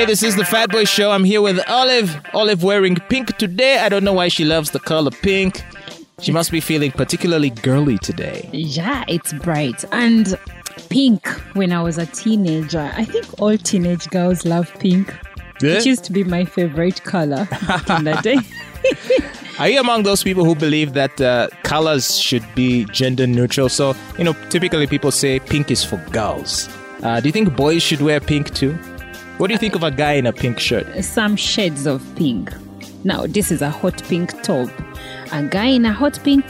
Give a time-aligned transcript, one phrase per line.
[0.00, 1.10] Hey, this is the Fat Boy Show.
[1.10, 2.22] I'm here with Olive.
[2.32, 3.80] Olive wearing pink today.
[3.80, 5.62] I don't know why she loves the color pink.
[6.20, 8.48] She must be feeling particularly girly today.
[8.50, 9.84] Yeah, it's bright.
[9.92, 10.38] And
[10.88, 12.90] pink when I was a teenager.
[12.96, 15.14] I think all teenage girls love pink.
[15.60, 15.72] Yeah?
[15.72, 17.46] It used to be my favorite color
[17.90, 18.38] in the day.
[19.58, 23.68] Are you among those people who believe that uh, colors should be gender neutral?
[23.68, 26.70] So, you know, typically people say pink is for girls.
[27.02, 28.78] Uh, do you think boys should wear pink too?
[29.40, 31.02] What do you think of a guy in a pink shirt?
[31.02, 32.52] Some shades of pink.
[33.04, 34.68] Now, this is a hot pink top.
[35.32, 36.44] A guy in a hot pink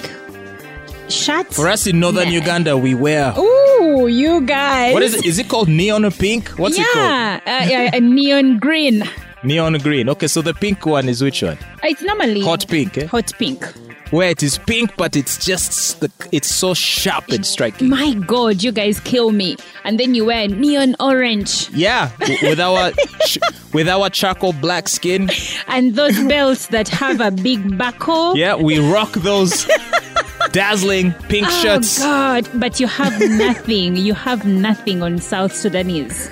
[1.09, 1.55] shirt.
[1.55, 2.35] For us in northern Nah.
[2.35, 3.33] Uganda, we wear.
[3.39, 4.93] Ooh, you guys.
[4.93, 5.25] What is it?
[5.25, 6.49] Is it called neon pink?
[6.59, 6.97] What's it called?
[6.97, 9.05] yeah, uh, yeah, a neon green.
[9.43, 10.09] Neon green.
[10.11, 11.59] Okay, so the pink one is which one?
[11.83, 13.07] It's normally Hot pink, eh?
[13.07, 13.65] Hot pink.
[14.11, 17.89] Where it is pink, but it's just the, it's so sharp and striking.
[17.89, 19.57] My God, you guys kill me.
[19.85, 22.11] And then you wear neon orange Yeah,
[22.43, 22.91] with our
[23.25, 23.39] ch-
[23.73, 25.31] with our charcoal black skin.
[25.69, 28.37] and those belts that have a big buckle.
[28.37, 29.65] Yeah, we rock those
[30.53, 32.01] dazzling pink shirts.
[32.01, 32.49] Oh shirts.
[32.49, 32.51] God!
[32.61, 33.95] But you have nothing.
[33.97, 36.29] You have nothing on South Sudanese.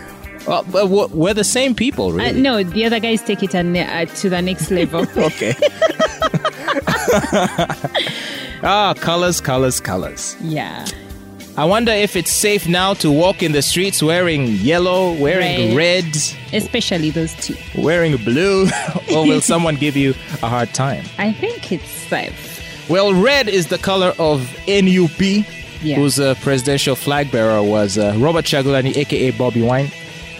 [0.48, 2.40] Well, but we're- the same people, Uh, really.
[2.40, 5.06] no, the other guys take it an, uh, to the next level.
[5.16, 5.54] Okay.
[8.62, 10.36] ah, colors, colors, colors.
[10.42, 10.86] yeah.
[11.56, 16.04] I wonder if it's safe now to walk in the streets wearing yellow, wearing red,
[16.52, 17.56] Especially those two.
[17.76, 18.68] wearing blue,
[19.12, 20.10] or will someone give you
[20.42, 21.04] a hard time?
[21.18, 22.88] I think it's safe.
[22.88, 25.44] Well, red is the color of NUP,
[25.82, 25.96] Yeah.
[25.96, 29.90] whose uh, presidential flag bearer was uh, Robert Kyagulanyi, aka Bobby Wine.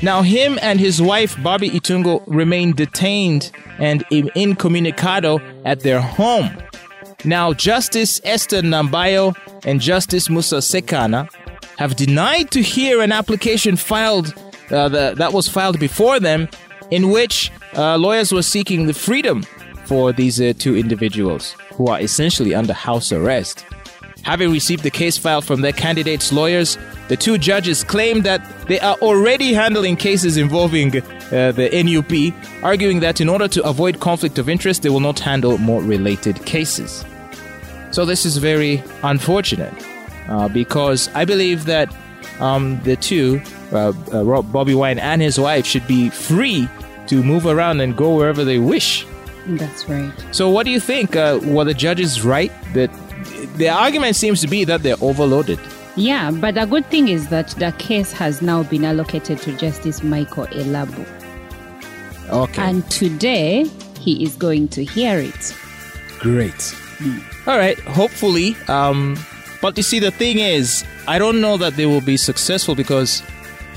[0.00, 6.56] Now, him and his wife, Barbie Itungo, remain detained and incommunicado at their home.
[7.24, 11.28] Now, Justice Esther Nambayo and Justice Musa Ssekaana
[11.78, 14.34] have denied to hear an application filed
[14.70, 16.48] uh, the, that was filed before them,
[16.90, 19.42] in which uh, lawyers were seeking the freedom
[19.84, 23.64] for these uh, two individuals who are essentially under house arrest.
[24.22, 26.76] Having received the case file from their candidates' lawyers,
[27.08, 33.00] the two judges claim that they are already handling cases involving uh, the NUP, arguing
[33.00, 37.04] that in order to avoid conflict of interest, they will not handle more related cases.
[37.90, 39.72] So this is very unfortunate
[40.28, 41.94] uh, because I believe that
[42.40, 43.40] um, the two,
[43.72, 46.68] uh, uh, Bobby Wine and his wife, should be free
[47.06, 49.06] to move around and go wherever they wish.
[49.46, 50.12] That's right.
[50.32, 51.16] So, what do you think?
[51.16, 52.52] Uh, were the judges right?
[52.74, 52.90] That
[53.56, 55.58] the argument seems to be that they're overloaded.
[55.96, 60.02] Yeah, but the good thing is that the case has now been allocated to Justice
[60.02, 61.06] Michael Elubu.
[62.30, 63.64] Okay, And today,
[63.98, 65.56] he is going to hear it.
[66.20, 66.74] great.
[67.46, 68.56] All right, hopefully.
[68.68, 69.16] Um,
[69.62, 73.22] but you see, the thing is, I don't know that they will be successful because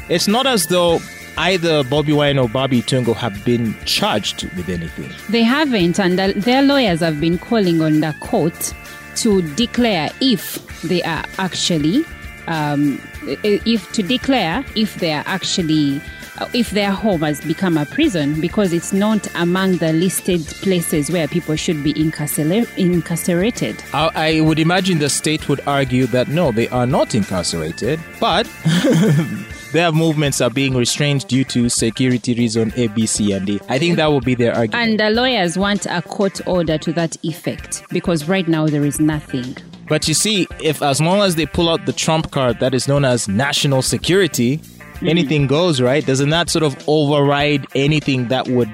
[0.09, 0.99] it's not as though
[1.37, 5.09] either Bobby Wine or Bobby Tungo have been charged with anything.
[5.29, 8.73] They haven't, and the- their lawyers have been calling on the court
[9.17, 12.03] to declare if they are actually,
[12.47, 13.01] um,
[13.43, 16.01] if to declare if they are actually,
[16.39, 21.11] uh, if their home has become a prison because it's not among the listed places
[21.11, 23.83] where people should be incarcera- incarcerated.
[23.93, 28.49] I, I would imagine the state would argue that no, they are not incarcerated, but
[29.71, 33.59] their movements are being restrained due to security reason A, B, C, and D.
[33.69, 34.89] I think that will be their argument.
[34.89, 38.99] And the lawyers want a court order to that effect because right now there is
[38.99, 39.55] nothing.
[39.87, 42.87] But you see, if as long as they pull out the trump card that is
[42.87, 44.59] known as national security,
[45.01, 45.09] Mm-hmm.
[45.09, 46.05] anything goes, right?
[46.05, 48.69] Doesn't that sort of override anything that would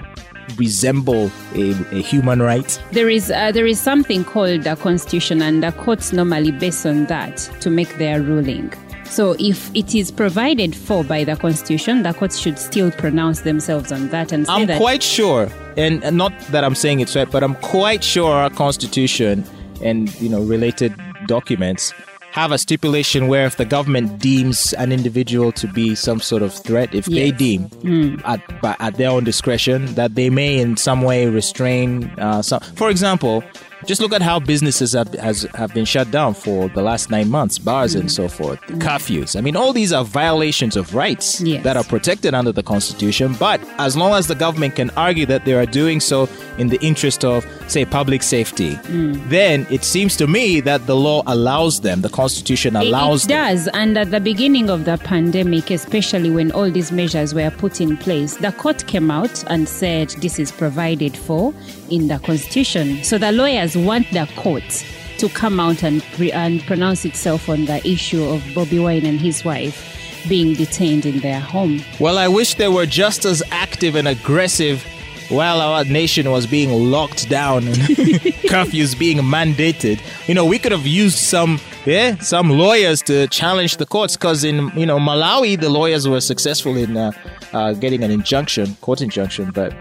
[0.57, 2.81] resemble a, a human right?
[2.91, 7.05] There is uh, there is something called the constitution, and the courts normally base on
[7.05, 8.73] that to make their ruling.
[9.09, 13.91] So if it is provided for by the constitution, the courts should still pronounce themselves
[13.91, 17.29] on that and say I'm that quite sure, and not that I'm saying it's right,
[17.29, 19.43] but I'm quite sure our constitution
[19.81, 20.93] and you know related
[21.27, 21.93] documents
[22.31, 26.53] have a stipulation where if the government deems an individual to be some sort of
[26.53, 27.37] threat, if they Yes.
[27.37, 32.41] deem at by, at their own discretion that they may in some way restrain uh,
[32.41, 32.59] some.
[32.75, 33.43] For example.
[33.87, 37.29] Just look at how businesses have, has, have been shut down for the last nine
[37.29, 39.37] months, bars and so forth, curfews.
[39.37, 41.63] I mean, all these are violations of rights Yes.
[41.63, 43.33] that are protected under the Constitution.
[43.39, 46.77] But as long as the government can argue that they are doing so in the
[46.81, 49.29] interest of, say, public safety, mm.
[49.29, 53.29] then it seems to me that the law allows them, the Constitution It- allows it,
[53.29, 53.45] them.
[53.55, 53.69] does.
[53.69, 57.95] And at the beginning of the pandemic, especially when all these measures were put in
[57.95, 61.53] place, the court came out and said this is provided for
[61.89, 63.01] in the constitution.
[63.05, 64.85] So the lawyers want the court
[65.17, 69.19] to come out and, pre- and pronounce itself on the issue of Bobby Wine and
[69.19, 69.93] his wife.
[70.27, 71.81] being detained in their home.
[71.99, 74.85] Well, I wish they were just as active and aggressive
[75.29, 77.75] while our nation was being locked down and
[78.49, 80.01] curfews being mandated.
[80.27, 84.43] You know, we could have used some yeah, some lawyers to challenge the courts because
[84.43, 87.11] in you know Malawi the lawyers were successful in uh,
[87.53, 89.73] uh, getting an injunction, court injunction, but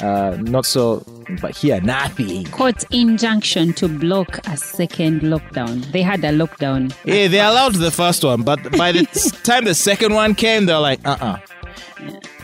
[0.00, 1.04] uh, not so.
[1.40, 2.44] But here, nothing.
[2.46, 5.84] Court injunction to block a second lockdown.
[5.92, 6.94] They had a lockdown.
[7.04, 9.04] Yeah, they allowed the first one, but by the
[9.42, 11.38] time the second one came, they're like, uh uh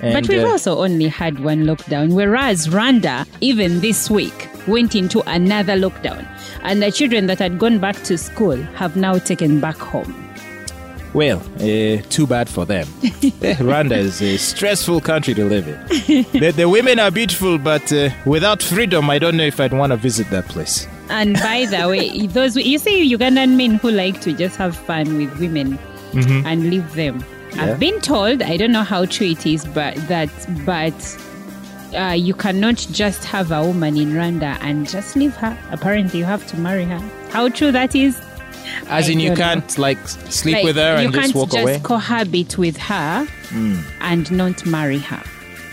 [0.01, 5.23] but we've uh, also only had one lockdown, whereas Rwanda, even this week, went into
[5.31, 6.27] another lockdown.
[6.63, 10.32] And the children that had gone back to school have now taken back home.
[11.15, 12.87] Well, uh, too bad for them.
[13.43, 15.75] Eh, Rwanda is a stressful country to live in.
[16.41, 19.91] the, the women are beautiful, but uh, without freedom, I don't know if I'd want
[19.91, 20.87] to visit that place.
[21.09, 25.17] And by the way, those you see Ugandan men who like to just have fun
[25.17, 25.77] with women
[26.13, 26.47] mm-hmm.
[26.47, 27.25] and leave them.
[27.55, 27.65] Yeah.
[27.65, 30.31] I've been told, I don't know how true it is, but that
[30.65, 31.19] but
[31.95, 35.57] uh, you cannot just have a woman in Rwanda and just leave her.
[35.71, 36.99] Apparently, you have to marry her.
[37.31, 38.21] How true that is?
[38.89, 39.83] As I in, you can't know.
[39.83, 41.75] like sleep like, with her and just walk just away.
[41.75, 43.85] You can't just cohabit with her mm.
[44.01, 45.23] and not marry her.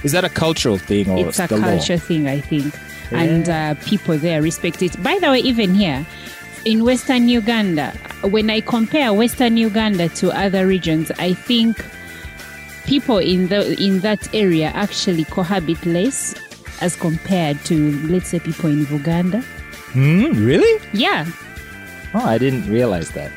[0.03, 1.99] Is that a cultural thing or it's a culture law?
[1.99, 2.27] thing?
[2.27, 2.73] I think,
[3.11, 3.21] yeah.
[3.21, 5.01] and uh, people there respect it.
[5.03, 6.05] By the way, even here
[6.65, 7.91] in Western Uganda,
[8.23, 11.83] when I compare Western Uganda to other regions, I think
[12.85, 16.33] people in the in that area actually cohabit less
[16.81, 19.43] as compared to let's say people in Uganda.
[19.93, 20.81] Mm, really?
[20.93, 21.25] Yeah.
[22.13, 23.31] Oh, I didn't realize that.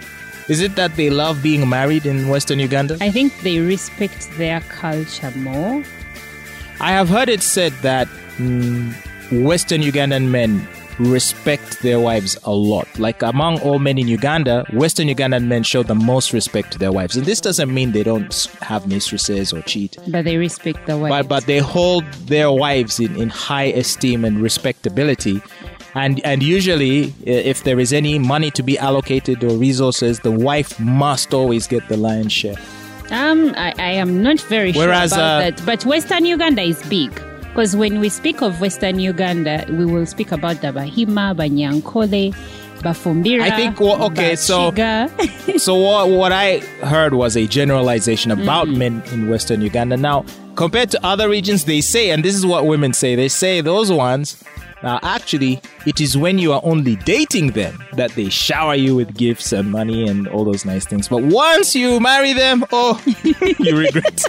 [0.49, 2.99] Is it that they love being married in Western Uganda?
[3.01, 5.85] I think they respect their culture more.
[6.81, 8.09] I have heard it said that
[8.39, 8.93] mm,
[9.45, 10.67] Western Ugandan men
[10.99, 12.87] respect their wives a lot.
[12.99, 16.93] Like among all men in Uganda, Western Ugandan men show the most respect to their
[16.93, 17.17] wives.
[17.17, 19.97] And this doesn't mean they don't have mistresses or cheat.
[20.09, 21.11] But they respect the wives.
[21.11, 25.41] But, but they hold their wives in, in high esteem and respectability
[25.95, 30.79] and and usually if there is any money to be allocated or resources the wife
[30.81, 32.57] must always get the lion's share
[33.11, 36.83] um i, I am not very Whereas, sure about uh, that but western uganda is
[36.85, 42.35] big because when we speak of western uganda we will speak about the bahima banyankole
[42.83, 43.43] Bafumbira.
[43.43, 44.73] I think well, okay, so
[45.57, 48.77] so what what I heard was a generalization about mm.
[48.77, 49.97] men in Western Uganda.
[49.97, 50.25] Now,
[50.57, 53.93] compared to other regions, they say, and this is what women say, they say those
[53.93, 54.43] ones
[54.83, 59.17] now, actually, it is when you are only dating them that they shower you with
[59.17, 61.09] gifts and money and all those nice things.
[61.09, 64.23] But once you marry them, oh, you regret.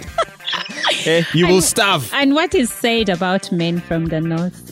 [1.06, 2.10] eh, you will starve.
[2.12, 4.63] And what is said about men from the north?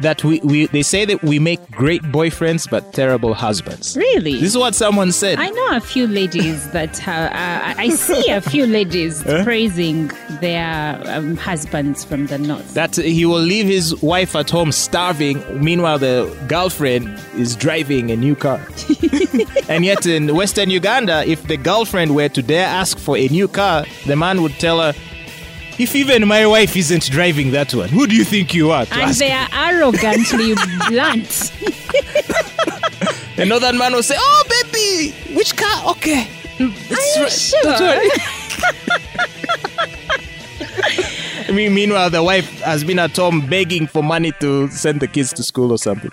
[0.00, 3.96] That we, we they say that we make great boyfriends but terrible husbands.
[3.96, 4.34] Really?
[4.34, 5.38] This is what someone said.
[5.38, 9.44] I know a few ladies that uh, I see a few ladies huh?
[9.44, 10.10] praising
[10.40, 12.74] their um, husbands from the north.
[12.74, 15.42] That he will leave his wife at home starving.
[15.62, 18.60] Meanwhile, the girlfriend is driving a new car.
[19.68, 23.48] and yet in Western Uganda, if the girlfriend were to dare ask for a new
[23.48, 24.92] car, the man would tell her
[25.78, 28.86] if even my wife isn't driving that one, who do you think you are?
[28.92, 30.54] and they are arrogantly
[30.88, 31.28] blunt.
[33.36, 35.90] the northern man will say, "Oh, baby, which car?
[35.92, 36.26] Okay,
[36.58, 37.32] it's are you right.
[37.32, 37.72] sure?
[41.48, 45.06] I mean, meanwhile, the wife has been at home begging for money to send the
[45.06, 46.10] kids to school or something.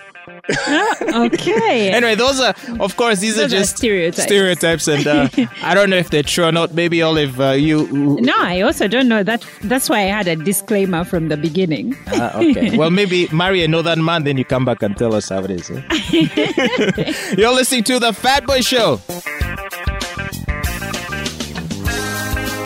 [1.02, 1.90] okay.
[1.90, 4.22] anyway, those are, of course, these those are just are stereotypes.
[4.22, 5.28] Stereotypes, and uh,
[5.62, 6.74] I don't know if they're true or not.
[6.74, 7.86] Maybe Olive, uh, you.
[8.20, 9.44] No, I also don't know that.
[9.62, 11.96] That's why I had a disclaimer from the beginning.
[12.12, 12.76] Uh, okay.
[12.76, 15.50] well, maybe marry a northern man, then you come back and tell us how it
[15.50, 15.70] is.
[15.70, 17.34] Eh?
[17.36, 19.00] You're listening to the Fat Boy Show.